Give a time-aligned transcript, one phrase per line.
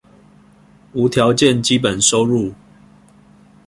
[0.93, 2.53] 無條件基本收入